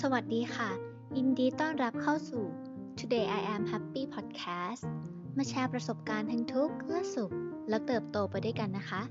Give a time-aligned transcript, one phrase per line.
[0.00, 0.70] สวัสดีค่ะ
[1.16, 2.44] ยินดีต้อนรับเข้าสู่
[2.98, 4.82] Today I Am Happy Podcast
[5.36, 7.32] มาแชร์ประสบการณ์ทั้งทุกข์และสุข
[7.68, 9.02] และเติบโตไปด้วยกันนะคะ